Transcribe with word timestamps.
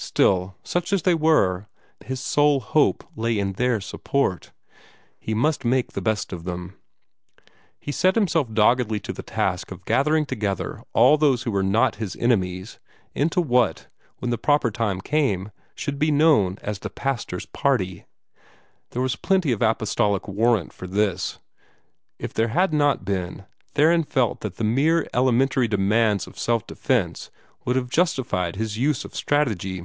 Still, 0.00 0.54
such 0.62 0.92
as 0.92 1.02
they 1.02 1.14
were, 1.14 1.66
his 2.04 2.20
sole 2.20 2.60
hope 2.60 3.02
lay 3.16 3.36
in 3.36 3.54
their 3.54 3.80
support. 3.80 4.52
He 5.18 5.34
must 5.34 5.64
make 5.64 5.92
the 5.92 6.00
best 6.00 6.32
of 6.32 6.44
them. 6.44 6.76
He 7.80 7.90
set 7.90 8.14
himself 8.14 8.52
doggedly 8.54 9.00
to 9.00 9.12
the 9.12 9.24
task 9.24 9.72
of 9.72 9.84
gathering 9.86 10.24
together 10.24 10.82
all 10.92 11.16
those 11.18 11.42
who 11.42 11.50
were 11.50 11.64
not 11.64 11.96
his 11.96 12.14
enemies 12.14 12.78
into 13.12 13.40
what, 13.40 13.88
when 14.18 14.30
the 14.30 14.38
proper 14.38 14.70
time 14.70 15.00
came, 15.00 15.50
should 15.74 15.98
be 15.98 16.12
known 16.12 16.58
as 16.62 16.78
the 16.78 16.90
pastor's 16.90 17.46
party. 17.46 18.04
There 18.90 19.02
was 19.02 19.16
plenty 19.16 19.50
of 19.50 19.62
apostolic 19.62 20.28
warrant 20.28 20.72
for 20.72 20.86
this. 20.86 21.40
If 22.20 22.32
there 22.32 22.48
had 22.48 22.72
not 22.72 23.04
been, 23.04 23.46
Theron 23.74 24.04
felt 24.04 24.42
that 24.42 24.58
the 24.58 24.64
mere 24.64 25.08
elementary 25.12 25.66
demands 25.66 26.28
of 26.28 26.38
self 26.38 26.64
defence 26.68 27.32
would 27.64 27.76
have 27.76 27.90
justified 27.90 28.56
his 28.56 28.78
use 28.78 29.04
of 29.04 29.14
strategy. 29.14 29.84